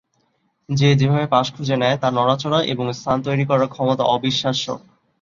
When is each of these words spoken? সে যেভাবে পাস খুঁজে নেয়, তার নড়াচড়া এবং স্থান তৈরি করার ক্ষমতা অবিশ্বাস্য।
সে 0.69 0.89
যেভাবে 0.99 1.25
পাস 1.27 1.47
খুঁজে 1.55 1.75
নেয়, 1.81 1.97
তার 2.01 2.13
নড়াচড়া 2.15 2.59
এবং 2.73 2.85
স্থান 2.93 3.17
তৈরি 3.25 3.43
করার 3.49 3.71
ক্ষমতা 3.73 4.03
অবিশ্বাস্য। 4.15 4.65